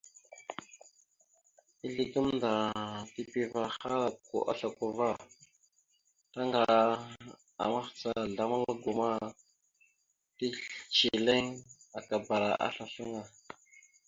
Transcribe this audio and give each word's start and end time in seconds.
Izle 1.85 2.03
gamnda 2.13 2.51
tipiva 3.13 3.61
ahal 3.69 4.01
a 4.51 4.53
slako 4.59 4.85
ava, 4.91 5.09
taŋga 6.33 6.63
mahəca 7.71 8.09
azlam 8.23 8.51
algo 8.59 8.91
ma, 8.99 9.09
teceliŋ 10.37 11.45
akabara 11.99 12.51
aslasl 12.67 13.01
aŋa. 13.07 13.23